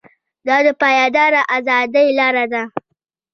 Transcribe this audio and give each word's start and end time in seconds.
دا 0.47 0.57
د 0.65 0.67
پایداره 0.81 1.41
ازادۍ 1.57 2.07
لاره 2.19 2.45
ده. 2.53 2.63